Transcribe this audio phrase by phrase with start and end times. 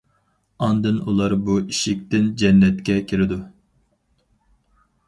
[0.67, 3.43] ئاندىن ئۇلار بۇ ئىشىكتىن جەننەتكە كىرىدۇ.